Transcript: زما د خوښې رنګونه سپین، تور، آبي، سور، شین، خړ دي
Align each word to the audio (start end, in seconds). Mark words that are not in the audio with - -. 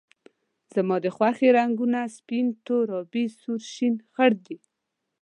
زما 0.73 0.95
د 1.05 1.07
خوښې 1.15 1.49
رنګونه 1.57 1.99
سپین، 2.17 2.45
تور، 2.65 2.85
آبي، 2.99 3.23
سور، 3.39 3.61
شین، 3.73 3.95
خړ 4.13 4.31
دي 4.45 4.57